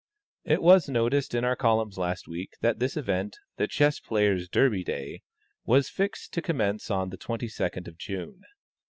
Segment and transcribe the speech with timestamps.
[0.45, 4.83] It was noticed in our columns last week that this event, the Chess players' Derby
[4.83, 5.21] day,
[5.63, 8.41] was fixed to commence on the 22d of June.